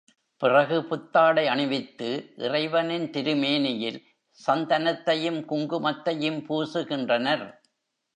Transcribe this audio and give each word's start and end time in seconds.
பிறகு 0.41 0.85
புத்தாடை 0.85 1.47
அணிவித்து, 1.47 2.07
இறைவனின் 2.37 3.05
திருமேனியில் 3.09 3.99
சந்தனத்தையும், 4.39 5.39
குங்குமத்தையும் 5.45 6.39
பூசுகின்றனர். 6.47 7.45